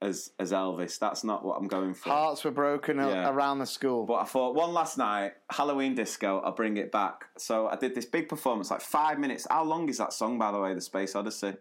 [0.00, 0.98] as as Elvis.
[0.98, 2.10] That's not what I'm going for.
[2.10, 3.28] Hearts were broken Yeah.
[3.30, 4.04] around the school.
[4.06, 7.24] But I thought one last night, Halloween disco, I'll bring it back.
[7.36, 9.46] So I did this big performance, like five minutes.
[9.50, 11.54] How long is that song, by the way, The Space Odyssey?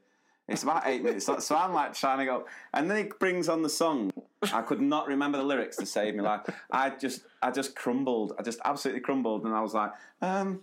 [0.48, 1.26] It's about eight minutes.
[1.26, 2.46] So I'm like trying to go.
[2.74, 4.12] And then he brings on the song.
[4.54, 6.42] I could not remember the lyrics to save me life.
[6.72, 8.32] I just, I just crumbled.
[8.40, 9.44] I just absolutely crumbled.
[9.44, 10.62] And I was like, um,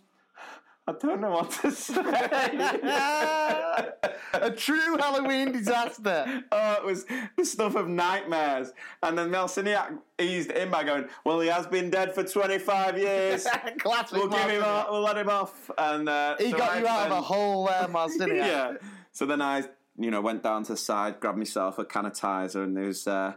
[0.87, 1.95] I don't know what to say.
[4.35, 6.45] a true Halloween disaster.
[6.53, 7.07] Oh, it was
[7.39, 8.71] the stuff of nightmares.
[9.03, 13.47] And then Marciniak eased in by going, Well, he has been dead for 25 years.
[13.79, 14.19] Classic.
[14.19, 15.71] we'll give him off, we'll let him off.
[15.79, 18.37] And uh, He so got I you out of a hole there, Marciniak.
[18.37, 18.73] Yeah.
[19.13, 19.65] So then I,
[19.99, 23.33] you know, went down to the side, grabbed myself a canitizer, and there was, uh,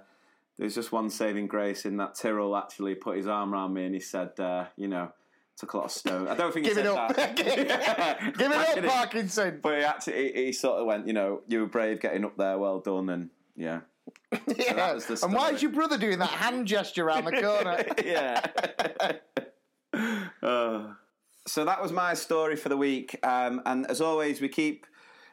[0.58, 3.86] there was just one saving grace in that Tyrrell actually put his arm around me
[3.86, 5.14] and he said, uh, you know,
[5.58, 6.28] took a lot of stone.
[6.28, 7.16] I don't think he Give it said up.
[7.16, 7.36] that.
[8.38, 8.86] Give it up.
[8.94, 9.60] Parkinson.
[9.62, 12.38] But he actually, he, he sort of went, you know, you were brave getting up
[12.38, 13.82] there, well done, and yeah.
[14.32, 14.94] Yeah.
[14.94, 17.84] the And why is your brother doing that hand gesture around the corner?
[18.06, 18.46] yeah.
[20.44, 20.94] Uh,
[21.48, 23.18] so that was my story for the week.
[23.24, 24.86] Um, and as always, we keep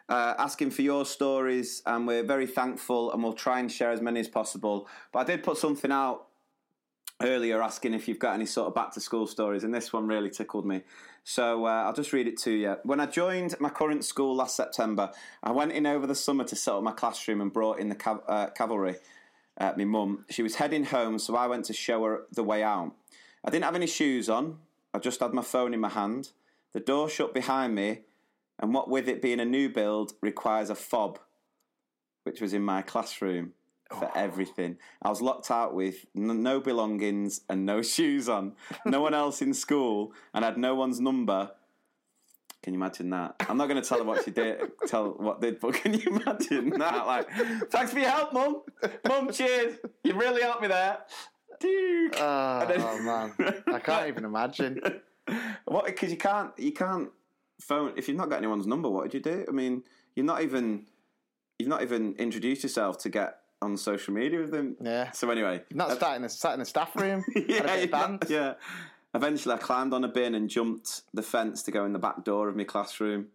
[0.08, 4.00] uh, asking for your stories, and we're very thankful, and we'll try and share as
[4.00, 4.88] many as possible.
[5.12, 6.23] But I did put something out
[7.22, 10.06] earlier asking if you've got any sort of back to school stories, and this one
[10.06, 10.82] really tickled me.
[11.22, 12.76] So uh, I'll just read it to you.
[12.82, 15.10] When I joined my current school last September,
[15.42, 17.94] I went in over the summer to set up my classroom and brought in the
[17.94, 18.96] cav- uh, cavalry.
[19.58, 22.62] Uh, my mum, she was heading home, so I went to show her the way
[22.62, 22.92] out.
[23.44, 24.58] I didn't have any shoes on.
[24.92, 26.30] I just had my phone in my hand.
[26.72, 28.00] The door shut behind me,
[28.58, 31.20] and what with it being a new build requires a fob,
[32.24, 33.52] which was in my classroom
[33.94, 34.76] for everything.
[35.02, 38.52] I was locked out with n- no belongings and no shoes on,
[38.84, 41.50] no one else in school, and had no one's number.
[42.62, 43.34] Can you imagine that?
[43.48, 46.18] I'm not going to tell her what she did, tell what did, but can you
[46.20, 47.06] imagine that?
[47.06, 47.30] Like,
[47.70, 48.62] thanks for your help, mum.
[49.06, 49.78] Mum, cheers.
[50.02, 50.98] You really helped me there.
[51.60, 52.14] Dude.
[52.16, 54.80] Oh, ah, And then- oh, man, I can't even imagine.
[55.64, 55.86] What?
[55.86, 57.08] Because you can't, you can't
[57.58, 58.90] phone if you've not got anyone's number.
[58.90, 59.46] What did you do?
[59.48, 59.82] I mean,
[60.14, 60.84] you're not even,
[61.58, 64.76] you've not even introduced yourself to get on social media with them.
[64.80, 65.10] Yeah.
[65.10, 67.24] So anyway, Not uh, sat in the sat in the staff room.
[67.34, 68.54] had a bit of you're not- yeah.
[69.14, 72.24] Eventually, I climbed on a bin and jumped the fence to go in the back
[72.24, 73.28] door of my classroom.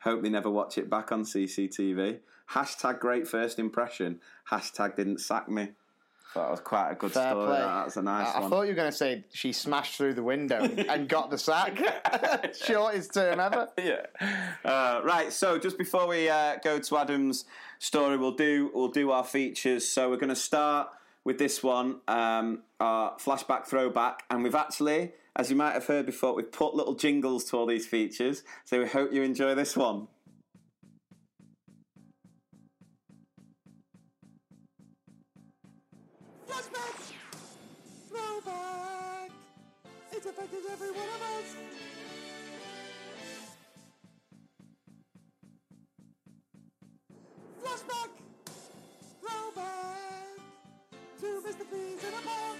[0.00, 2.18] Hope they never watch it back on CCTV.
[2.50, 4.20] Hashtag great first impression.
[4.50, 5.70] Hashtag didn't sack me.
[6.34, 7.46] That was quite a good Fair story.
[7.46, 7.58] play.
[7.60, 7.82] that.
[7.84, 10.22] That's a nice I, I thought you were going to say she smashed through the
[10.22, 11.76] window and got the sack.
[12.64, 13.68] Shortest term ever.
[13.78, 14.06] yeah.
[14.64, 15.32] Uh, right.
[15.32, 17.44] So just before we uh, go to Adam's
[17.78, 19.86] story, we'll do we'll do our features.
[19.86, 20.88] So we're going to start
[21.24, 26.04] with this one, um, our flashback throwback, and we've actually, as you might have heard
[26.04, 28.42] before, we've put little jingles to all these features.
[28.64, 30.08] So we hope you enjoy this one.
[40.32, 41.56] Affected every one of us!
[47.62, 48.08] Flashback!
[49.20, 50.38] Throwback!
[51.20, 51.66] To Mr.
[51.66, 52.56] Freeze in a bar!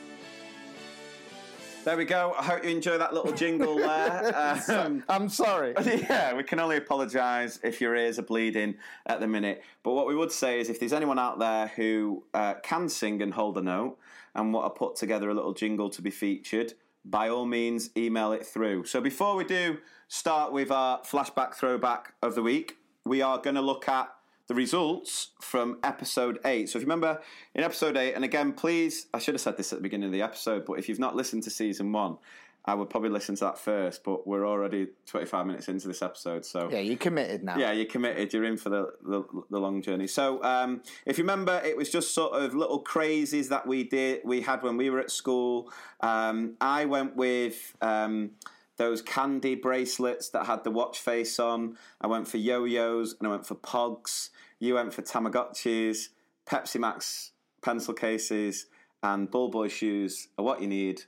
[1.84, 2.34] There we go.
[2.38, 4.62] I hope you enjoy that little jingle there.
[4.68, 5.74] Um, I'm sorry.
[5.84, 9.62] yeah, we can only apologise if your ears are bleeding at the minute.
[9.82, 13.22] But what we would say is if there's anyone out there who uh, can sing
[13.22, 13.98] and hold a note
[14.34, 18.32] and want to put together a little jingle to be featured, by all means, email
[18.32, 18.84] it through.
[18.84, 23.56] So before we do start with our flashback throwback of the week, we are going
[23.56, 24.08] to look at
[24.48, 26.68] the results from episode 8.
[26.68, 27.20] So if you remember
[27.54, 30.12] in episode 8, and again, please, I should have said this at the beginning of
[30.12, 32.18] the episode, but if you've not listened to season 1,
[32.64, 36.44] I would probably listen to that first, but we're already 25 minutes into this episode,
[36.46, 37.58] so Yeah, you're committed now.
[37.58, 38.32] yeah, you're committed.
[38.32, 40.06] You're in for the the, the long journey.
[40.06, 44.20] So, um, if you remember, it was just sort of little crazies that we did.
[44.24, 45.72] We had when we were at school.
[46.00, 48.32] Um, I went with um,
[48.76, 51.76] those candy bracelets that had the watch face on.
[52.00, 54.30] I went for yo-yos and I went for pogs.
[54.60, 56.08] You went for Tamagotchis,
[56.46, 58.66] Pepsi Max pencil cases,
[59.02, 61.02] and Bull Boy shoes are what you need.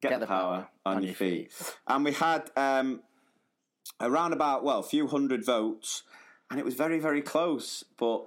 [0.00, 1.52] Get, the, power, on, your feet.
[1.86, 3.02] And we had um,
[4.00, 6.02] around about well a few hundred votes
[6.50, 8.26] and it was very very close but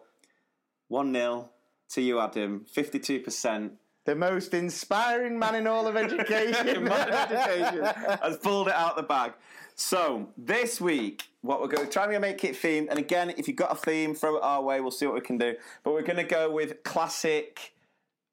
[0.91, 1.49] 1-0
[1.89, 3.71] to you adam 52%
[4.05, 6.87] The most inspiring man in all of education.
[6.87, 7.85] Education
[8.21, 9.33] has pulled it out the bag
[9.75, 13.47] so this week what we're going to try and make it themed and again if
[13.47, 15.93] you've got a theme throw it our way we'll see what we can do but
[15.93, 17.73] we're going to go with classic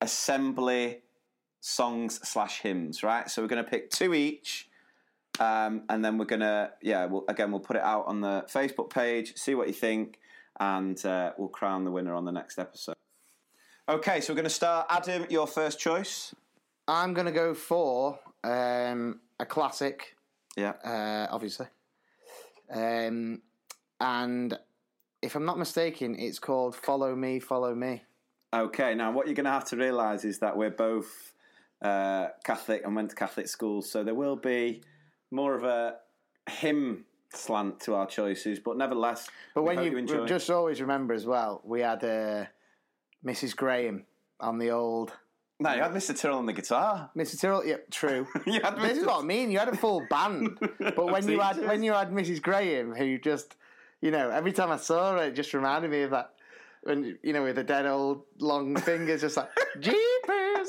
[0.03, 0.99] assembly
[1.61, 4.69] songs slash hymns right so we're going to pick two each
[5.39, 8.91] um, and then we're gonna, yeah, we'll, again, we'll put it out on the Facebook
[8.91, 10.19] page, see what you think,
[10.59, 12.97] and uh, we'll crown the winner on the next episode.
[13.89, 14.87] Okay, so we're gonna start.
[14.91, 16.35] Adam, your first choice.
[16.89, 20.17] I'm going to go for um, a classic,
[20.57, 20.73] Yeah.
[20.85, 21.67] uh, obviously.
[22.71, 23.41] Um,
[24.01, 24.59] and
[25.23, 28.03] if I'm not mistaken, it's called Follow Me, Follow Me.
[28.53, 31.33] Okay, now what you're gonna have to realise is that we're both
[31.83, 34.83] uh, Catholic and went to Catholic schools, so there will be
[35.31, 35.97] more of a
[36.49, 41.27] hymn slant to our choices, but nevertheless, But when hope you, just always remember as
[41.27, 42.47] well, we had uh,
[43.25, 43.55] Mrs.
[43.55, 44.05] Graham
[44.41, 45.13] on the old
[45.63, 46.19] no, you had Mr.
[46.19, 47.11] Tyrrell on the guitar.
[47.15, 47.39] Mr.
[47.39, 47.67] Tyrrell.
[47.67, 48.27] Yeah, true.
[48.47, 49.51] You had this is what I mean.
[49.51, 52.41] You had a full band, but when you had when you had Mrs.
[52.41, 53.57] Graham, who just,
[54.01, 56.33] you know, every time I saw her, it just reminded me of that.
[56.83, 60.01] When you know, with the dead old long fingers, just like Jeepers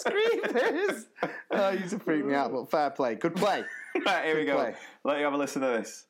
[0.03, 1.07] Creepers.
[1.53, 2.51] Oh, it used to freak me out.
[2.53, 3.63] But fair play, good play.
[4.05, 4.55] Right, here we go.
[4.55, 4.73] play.
[5.03, 6.05] Let you have a listen to this.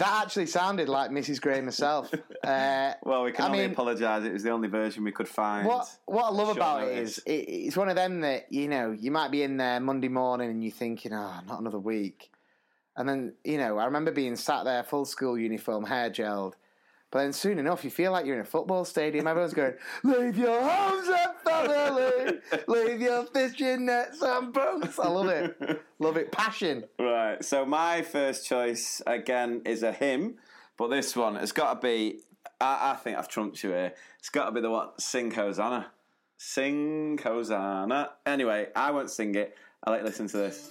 [0.00, 1.40] That actually sounded like Mrs.
[1.40, 2.12] Graham herself.
[2.42, 4.24] Uh, Well, we can I only mean- apologise.
[4.24, 5.66] It was the only version we could find.
[5.68, 8.92] What what I love about it is it, it's one of them that you know
[8.92, 12.30] you might be in there Monday morning and you're thinking, oh, not another week,
[12.96, 16.54] and then you know I remember being sat there full school uniform, hair gelled,
[17.10, 19.26] but then soon enough you feel like you're in a football stadium.
[19.26, 24.98] Everyone's going, leave your homes and family, leave your fishing nets and boats.
[24.98, 26.84] I love it, love it, passion.
[26.98, 27.44] Right.
[27.44, 30.36] So my first choice again is a hymn,
[30.76, 32.20] but this one has got to be.
[32.60, 33.92] I, I think I've trumped you here.
[34.18, 34.88] It's got to be the one.
[34.98, 35.90] Sing Hosanna.
[36.38, 38.10] Sing Hosanna.
[38.24, 39.56] Anyway, I won't sing it.
[39.82, 40.70] I'll let you listen to this.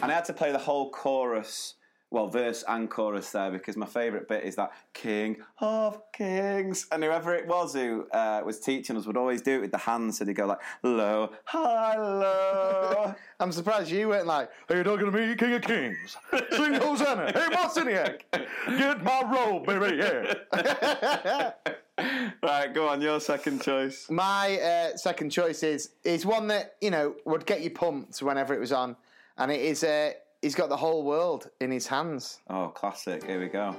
[0.00, 1.74] And I had to play the whole chorus
[2.10, 6.86] well, verse and chorus there because my favourite bit is that King of Kings.
[6.90, 9.78] And whoever it was who uh, was teaching us would always do it with the
[9.78, 10.18] hands.
[10.18, 13.14] So they'd go like, low, high, low.
[13.40, 16.16] I'm surprised you weren't like, Are you're talking to me, King of Kings?
[16.50, 17.30] Sing Hosanna!
[17.32, 18.22] Hey, Marciniak,
[18.78, 21.52] get my robe, baby, yeah."
[22.42, 24.08] right, go on, your second choice.
[24.08, 28.54] My uh, second choice is is one that you know would get you pumped whenever
[28.54, 28.96] it was on,
[29.38, 32.40] and it is uh, he's got the whole world in his hands.
[32.50, 33.24] Oh, classic.
[33.24, 33.74] Here we go.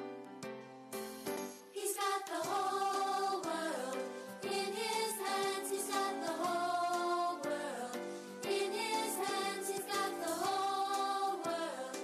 [1.74, 3.98] He's got the whole world
[4.44, 5.70] in his hands.
[5.70, 7.98] He's got the whole world
[8.46, 9.70] in his hands.
[9.70, 11.98] He's got the whole world.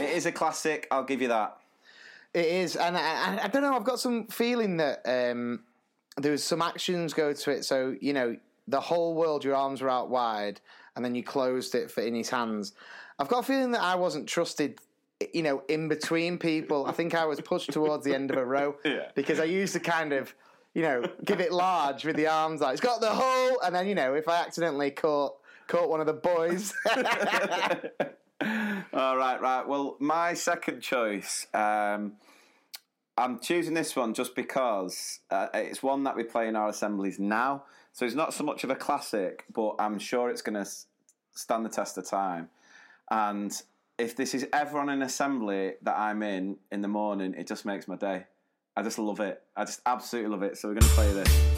[0.00, 1.56] It is a classic, I'll give you that.
[2.32, 3.76] It is, and I, I, I don't know.
[3.76, 5.60] I've got some feeling that um,
[6.16, 7.64] there was some actions go to it.
[7.64, 10.60] So you know, the whole world, your arms were out wide,
[10.96, 12.72] and then you closed it for in his hands.
[13.18, 14.78] I've got a feeling that I wasn't trusted.
[15.32, 18.44] You know, in between people, I think I was pushed towards the end of a
[18.44, 19.06] row Yeah.
[19.14, 20.34] because I used to kind of,
[20.74, 23.86] you know, give it large with the arms like It's got the hole, and then
[23.86, 25.34] you know, if I accidentally caught
[25.68, 26.74] caught one of the boys,
[28.92, 29.66] All right, right.
[29.66, 32.14] Well, my second choice, um,
[33.16, 37.18] I'm choosing this one just because uh, it's one that we play in our assemblies
[37.18, 37.64] now.
[37.92, 40.68] So it's not so much of a classic, but I'm sure it's going to
[41.32, 42.48] stand the test of time.
[43.10, 43.52] And
[43.98, 47.64] if this is ever on an assembly that I'm in in the morning, it just
[47.64, 48.24] makes my day.
[48.76, 49.42] I just love it.
[49.56, 50.58] I just absolutely love it.
[50.58, 51.53] So we're going to play this.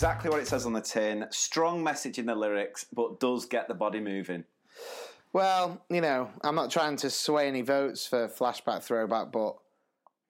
[0.00, 1.26] Exactly what it says on the tin.
[1.28, 4.44] Strong message in the lyrics, but does get the body moving.
[5.34, 9.56] Well, you know, I'm not trying to sway any votes for flashback throwback, but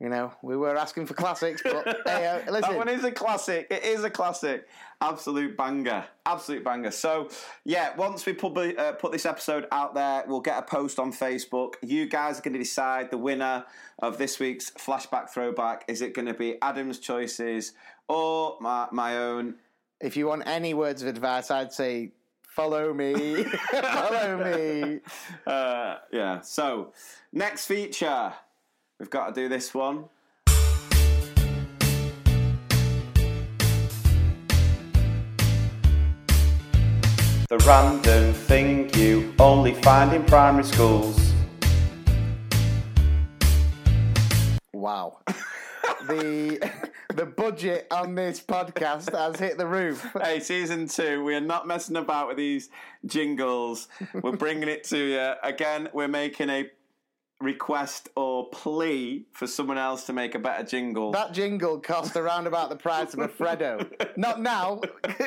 [0.00, 1.62] you know, we were asking for classics.
[1.62, 3.68] But hey, uh, listen, That one is a classic.
[3.70, 4.66] It is a classic.
[5.00, 6.04] Absolute banger.
[6.26, 6.90] Absolute banger.
[6.90, 7.28] So,
[7.64, 11.12] yeah, once we publi- uh, put this episode out there, we'll get a post on
[11.12, 11.74] Facebook.
[11.82, 13.66] You guys are going to decide the winner
[14.00, 15.84] of this week's flashback throwback.
[15.86, 17.74] Is it going to be Adam's choices
[18.10, 19.54] or my, my own?
[20.00, 25.00] if you want any words of advice, I'd say follow me, follow me.
[25.46, 26.40] Uh, yeah.
[26.40, 26.92] So,
[27.32, 28.32] next feature.
[28.98, 30.04] We've got to do this one.
[37.48, 41.32] The random thing you only find in primary schools.
[44.72, 45.18] Wow.
[46.06, 50.06] the the budget on this podcast has hit the roof.
[50.20, 52.68] Hey, season two, we are not messing about with these
[53.06, 53.88] jingles.
[54.14, 55.32] We're bringing it to you.
[55.42, 56.70] Again, we're making a
[57.40, 61.10] request or plea for someone else to make a better jingle.
[61.12, 63.90] That jingle cost around about the price of a Freddo.
[64.16, 64.82] Not now.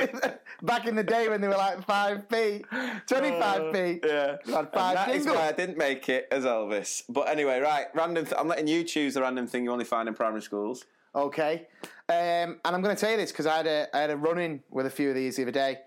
[0.62, 2.66] Back in the day when they were like 5p,
[3.08, 4.06] 25p.
[4.06, 4.36] Uh, yeah.
[4.46, 7.04] You had And five that why I didn't make it as Elvis.
[7.10, 8.26] But anyway, right, random.
[8.26, 10.86] Th- I'm letting you choose the random thing you only find in primary schools.
[11.16, 11.68] Okay.
[12.10, 14.18] Um, and I'm going to tell you this because I had a I had a
[14.18, 15.78] run in with a few of these the other day,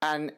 [0.00, 0.32] and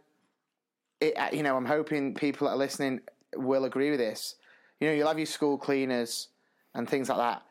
[1.01, 3.01] it, uh, you know I'm hoping people that are listening
[3.35, 4.37] will agree with this.
[4.81, 6.29] You know, you'll have your school cleaners
[6.75, 7.43] and things like that.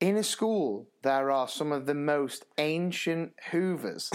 [0.00, 4.10] In a school, there are some of the most ancient Hoovers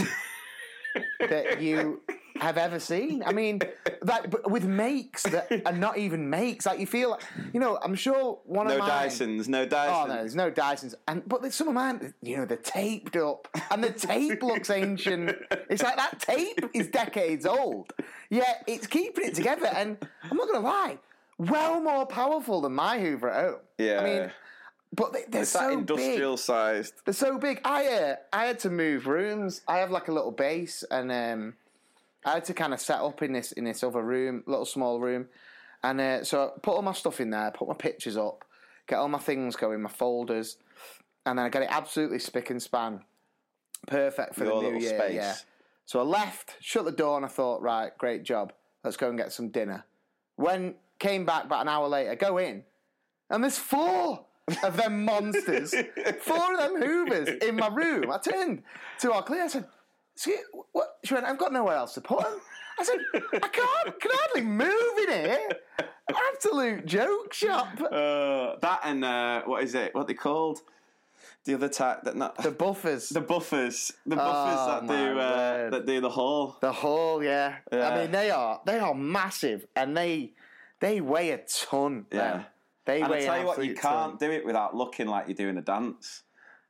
[1.20, 2.02] that you
[2.46, 3.24] have ever seen.
[3.26, 3.60] I mean,
[4.04, 6.66] that but with makes that are not even makes.
[6.66, 7.22] Like you feel, like,
[7.54, 9.08] you know, I'm sure one No of mine.
[9.10, 10.08] Dysons, no Oh Dysons.
[10.08, 12.14] no, there's no Dysons, and but some of mine.
[12.22, 15.36] You know, they're taped up, and the tape looks ancient.
[15.70, 17.94] It's like that tape is decades old,
[18.30, 19.68] yet it's keeping it together.
[19.68, 19.98] And
[20.30, 20.98] I'm not gonna lie,
[21.38, 23.60] well more powerful than my Hoover at home.
[23.78, 24.00] Yeah.
[24.00, 24.32] I mean,
[24.94, 26.00] but they, they're It's so that big.
[26.00, 26.94] industrial sized.
[27.04, 27.60] They're so big.
[27.66, 29.62] I uh, I had to move rooms.
[29.68, 31.54] I have like a little base, and um,
[32.26, 35.00] I had to kind of set up in this in this other room, little small
[35.00, 35.28] room,
[35.84, 38.44] and uh, so I put all my stuff in there, put my pictures up,
[38.88, 40.58] get all my things going, my folders,
[41.26, 43.02] and then I got it absolutely spick and span,
[43.88, 45.00] perfect for Your the new little year.
[45.00, 45.16] space.
[45.16, 45.36] Yeah.
[45.86, 48.54] So I left, shut the door, and I thought, right, great job.
[48.84, 49.86] Let's go and get some dinner.
[50.36, 52.64] When came back about an hour later, go in,
[53.30, 54.26] and there's four
[54.64, 55.76] of them monsters,
[56.22, 58.10] four of them Hoovers in my room.
[58.12, 58.64] I turned
[59.02, 59.44] to our clear.
[59.44, 59.68] I said,
[60.16, 60.40] "Excuse-
[60.72, 62.40] "What?" She went, "I've got nowhere else to put them."
[62.80, 65.50] I said, "I can't, can hardly move in here."
[66.34, 67.68] Absolute joke shop.
[67.82, 69.94] Uh, that and uh, what is it?
[69.96, 70.60] What they called?
[71.46, 73.10] The other type that not The buffers.
[73.10, 76.58] the buffers, the buffers Oh, that do uh, that do the hall.
[76.60, 77.58] The hall, yeah.
[77.72, 77.90] Yeah.
[77.90, 80.34] I mean, they are they are massive, and they
[80.80, 82.06] they weigh a ton.
[82.12, 82.18] Yeah.
[82.32, 82.46] them.
[82.86, 84.30] they And I weigh tell an you what, you can't ton.
[84.30, 86.24] do it without looking like you're doing a dance.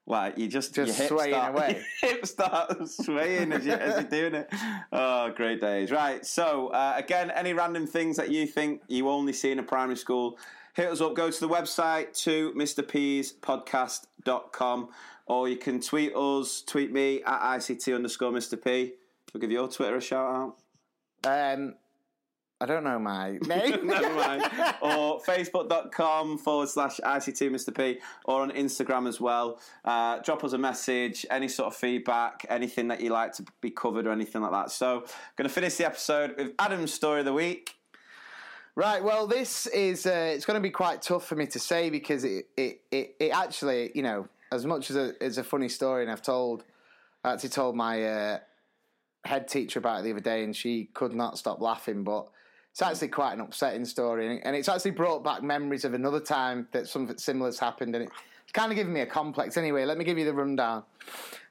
[0.08, 1.84] Like you just Just your swaying start, away.
[2.02, 4.48] Your hips start swaying as, you, as you're doing it.
[4.92, 5.90] Oh, great days!
[5.92, 6.24] Right.
[6.24, 9.98] So uh, again, any random things that you think you only see in a primary
[9.98, 10.38] school,
[10.76, 11.16] hit us up.
[11.16, 14.90] Go to the website to mrpspodcast.com
[15.28, 16.62] or you can tweet us.
[16.62, 18.94] Tweet me at ict underscore Mr P.
[19.34, 20.56] We'll give your Twitter a shout
[21.26, 21.26] out.
[21.26, 21.74] Um,
[22.62, 23.40] I don't know my name.
[23.88, 24.44] Never mind.
[24.82, 27.76] or facebook.com forward slash ICT Mr.
[27.76, 29.60] P or on Instagram as well.
[29.84, 33.72] Uh, drop us a message, any sort of feedback, anything that you like to be
[33.72, 34.72] covered or anything like that.
[34.72, 35.02] So,
[35.36, 37.76] going to finish the episode with Adam's story of the week.
[38.74, 39.04] Right.
[39.04, 42.24] Well, this is uh, it's going to be quite tough for me to say because
[42.24, 46.04] it it, it, it actually you know as much as a as a funny story
[46.04, 46.64] and I've told
[47.24, 48.40] I actually told my uh,
[49.26, 52.30] head teacher about it the other day and she could not stop laughing, but.
[52.76, 56.68] It's actually quite an upsetting story, and- it's actually brought back memories of another time
[56.74, 58.12] that something similar has happened, and it-
[58.44, 59.56] it's kind of giving me a complex.
[59.56, 60.84] Anyway, let me give you the rundown.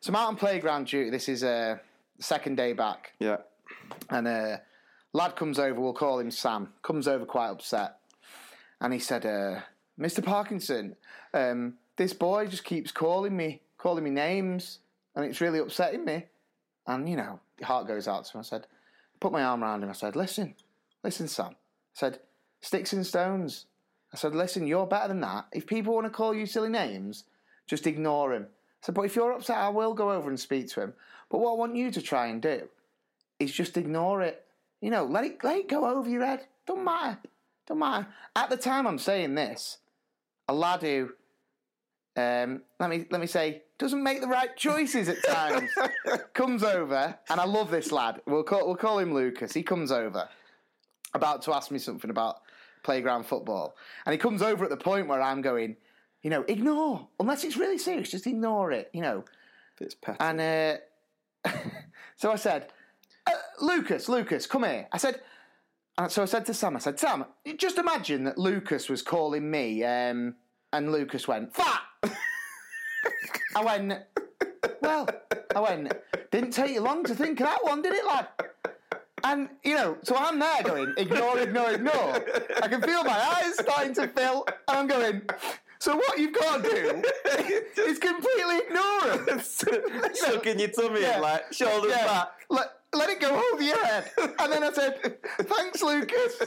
[0.01, 1.09] So I'm out on playground duty.
[1.09, 1.79] This is uh,
[2.18, 3.39] second day back, Yeah.
[4.11, 4.59] and uh,
[5.14, 8.01] lad comes over, we'll call him Sam, comes over quite upset.
[8.83, 9.62] And he said, uh,
[9.99, 10.22] Mr.
[10.22, 10.95] Parkinson,
[11.33, 14.81] um, this boy just keeps calling me, calling me names,
[15.16, 16.27] and it's really upsetting me.
[16.87, 18.41] And, you know, heart goes out to him.
[18.41, 18.66] I said,
[19.20, 19.89] put my arm around him.
[19.89, 20.55] I said, listen,
[21.05, 21.50] listen, Sam.
[21.50, 21.55] I
[21.92, 22.20] said,
[22.61, 23.66] sticks and stones.
[24.12, 25.46] I said, listen, you're better than that.
[25.52, 27.24] If people want to call you silly names,
[27.66, 28.44] just ignore him.
[28.44, 30.94] I said, but if you're upset, I will go over and speak to him.
[31.30, 32.68] But what I want you to try and do
[33.38, 34.44] is just ignore it.
[34.80, 36.46] You know, let it let it go over your head.
[36.66, 37.18] Don't matter.
[37.66, 38.07] Don't matter.
[38.36, 39.78] At the time I'm saying this,
[40.48, 41.11] a lad who
[42.16, 45.70] um, let me let me say doesn't make the right choices at times
[46.34, 48.20] comes over, and I love this lad.
[48.26, 49.52] We'll call we'll call him Lucas.
[49.52, 50.28] He comes over,
[51.14, 52.40] about to ask me something about
[52.82, 55.76] playground football, and he comes over at the point where I'm going,
[56.22, 58.90] you know, ignore unless it's really serious, just ignore it.
[58.92, 59.24] You know,
[59.80, 60.18] It's petty.
[60.20, 61.50] and uh,
[62.16, 62.68] so I said,
[63.26, 64.86] uh, Lucas, Lucas, come here.
[64.92, 65.20] I said,
[65.96, 67.24] and so I said to Sam, I said, Sam,
[67.56, 70.34] just imagine that Lucas was calling me, um,
[70.72, 71.82] and Lucas went, fat.
[73.56, 74.02] I went,
[74.82, 75.08] well,
[75.54, 75.92] I went,
[76.32, 78.26] didn't take you long to think of that one, did it, lad?
[79.25, 82.22] And, you know, so I'm there going, ignore, ignore, ignore.
[82.62, 85.22] I can feel my eyes starting to fill, and I'm going,
[85.79, 87.03] so what you've got to do
[87.83, 89.41] is completely ignore him.
[90.14, 91.16] Sucking your tummy Yeah.
[91.16, 92.07] in, like, shoulders Yeah.
[92.07, 92.29] back.
[92.51, 94.11] Let, let it go over your head.
[94.39, 96.43] And then I said, thanks, Lucas.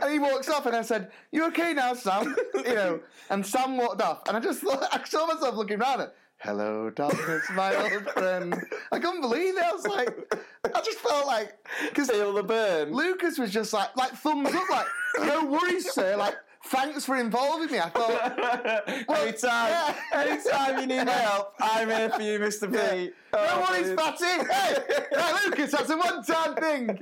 [0.00, 2.34] And he walks off, and I said, you okay now, Sam?
[2.54, 6.00] You know, and Sam walked off, and I just thought, I saw myself looking around
[6.00, 8.54] and, hello, darkness, my old friend.
[8.92, 9.62] I couldn't believe it.
[9.62, 10.34] I was like,
[10.74, 11.54] I just felt like,
[11.88, 12.92] because Feel the burn.
[12.92, 14.86] Lucas was just like, like thumbs up, like,
[15.20, 16.16] no worries, sir.
[16.16, 16.34] Like,
[16.66, 17.78] thanks for involving me.
[17.80, 18.38] I thought,
[19.18, 19.94] anytime, yeah.
[20.12, 22.70] anytime you need help, I'm here for you, Mr.
[22.70, 23.10] P.
[23.32, 23.94] No Oh, worries, please.
[23.94, 24.24] Fatty.
[24.52, 24.76] Hey,
[25.16, 26.98] right, Lucas, that's a one-time thing.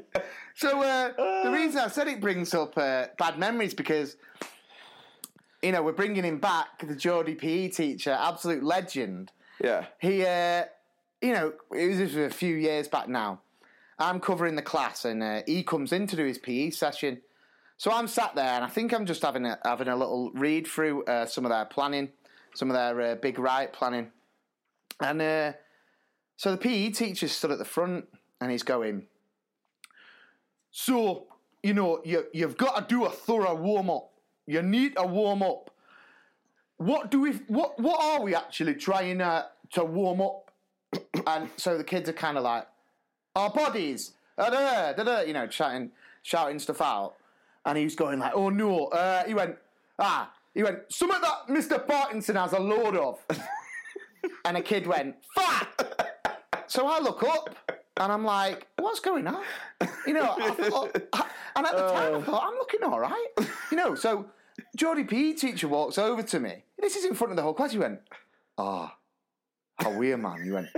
[0.56, 4.16] So uh, the reason I said it brings up uh, bad memories because
[5.64, 9.32] you know we're bringing him back, the Geordie PE teacher, absolute legend.
[9.62, 9.86] Yeah.
[9.98, 10.64] He, uh,
[11.22, 13.40] you know, it was just a few years back now.
[13.98, 17.22] I'm covering the class, and uh, he comes in to do his PE session.
[17.76, 20.66] So I'm sat there, and I think I'm just having a having a little read
[20.66, 22.10] through uh, some of their planning,
[22.54, 24.10] some of their uh, Big Write planning,
[25.00, 25.52] and uh,
[26.36, 28.06] so the PE teacher stood at the front,
[28.40, 29.06] and he's going.
[30.72, 31.28] So
[31.62, 34.10] you know you you've got to do a thorough warm up.
[34.46, 35.70] You need a warm up.
[36.76, 37.32] What do we?
[37.48, 40.50] What what are we actually trying uh, to warm up?
[41.26, 42.66] and so the kids are kind of like
[43.36, 45.90] our bodies, you know, shouting
[46.22, 47.14] shouting stuff out.
[47.66, 48.86] And he's going like, oh no.
[48.86, 49.56] Uh, he went,
[49.98, 51.86] ah, he went, something that Mr.
[51.86, 53.18] Parkinson has a load of.
[54.44, 56.64] and a kid went, fat.
[56.66, 57.56] So I look up
[57.98, 59.42] and I'm like, what's going on?
[60.06, 60.94] You know, I thought,
[61.56, 63.26] and at the time I thought, I'm looking all right.
[63.70, 64.26] You know, so
[64.76, 66.64] Geordie PE teacher walks over to me.
[66.78, 67.72] This is in front of the whole class.
[67.72, 68.00] He went,
[68.58, 68.96] ah,
[69.76, 70.42] how weird, man.
[70.42, 70.68] He went,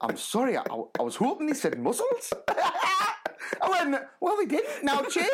[0.00, 0.62] I'm sorry, I,
[0.98, 2.32] I was hoping he said muscles.
[2.48, 4.84] I went, well, they didn't.
[4.84, 5.28] Now, cheers.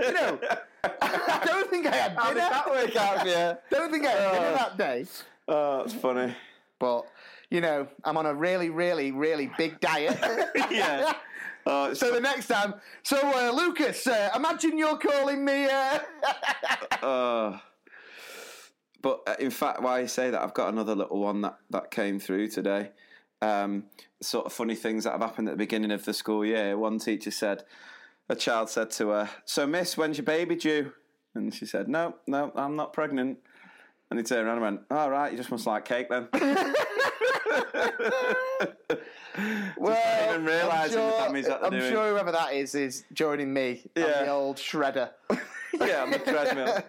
[0.00, 0.38] you know,
[0.82, 2.20] I don't think I had dinner.
[2.20, 3.56] How did that work out for you?
[3.78, 5.06] don't think I had dinner that day.
[5.48, 6.34] Oh, that's funny.
[6.78, 7.06] But,
[7.50, 10.18] you know, I'm on a really, really, really big diet.
[10.70, 11.14] Yeah.
[11.66, 15.66] It's so the next time, so uh, Lucas, uh, imagine you're calling me.
[15.66, 15.98] Uh...
[17.02, 17.58] Uh,
[19.00, 21.90] but uh, in fact, why I say that, I've got another little one that, that
[21.90, 22.90] came through today.
[23.40, 23.84] Um,
[24.20, 26.76] sort of funny things that have happened at the beginning of the school year.
[26.76, 27.64] One teacher said,
[28.28, 30.92] a child said to her, So, miss, when's your baby due?
[31.34, 33.38] And she said, No, no, I'm not pregnant.
[34.10, 36.28] And he turned around and went, All right, you just must like cake then.
[39.76, 41.90] Well, even realising I'm the sure, damage that I'm doing.
[41.92, 44.24] sure whoever that is is joining me on Yeah.
[44.24, 45.10] the old shredder.
[45.80, 46.82] yeah, on the treadmill.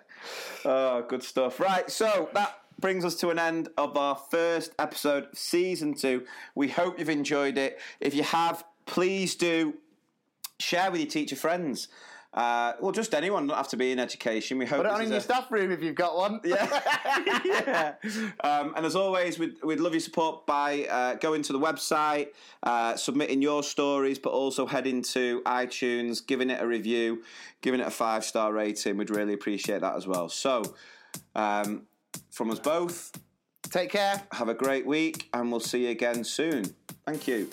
[0.66, 1.60] Oh, good stuff.
[1.60, 6.26] Right, so that brings us to an end of our first episode of season two.
[6.56, 7.80] We hope you've enjoyed it.
[8.00, 9.76] If you have, please do
[10.60, 11.88] share with your teacher friends.
[12.34, 14.58] Uh, well, just anyone, don't have to be in education.
[14.58, 16.40] We hope Put it on in your a- staff room if you've got one.
[16.46, 16.82] yeah.
[17.46, 17.94] yeah.
[18.44, 22.30] Um, and as always, we'd, we'd love your support by uh, going to the website,
[22.64, 27.24] uh, submitting your stories, but also heading to iTunes, giving it a review,
[27.62, 28.98] giving it a five star rating.
[28.98, 30.30] We'd really appreciate that as well.
[30.30, 30.64] So,
[31.36, 31.84] um,
[32.32, 33.12] from us both,
[33.64, 34.22] Take care.
[34.32, 36.64] have a great week, and we'll see you again soon.
[37.06, 37.50] Thank you.